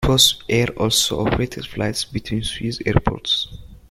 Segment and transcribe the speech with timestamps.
[0.03, 3.49] Crossair also operated flights between Swiss airports.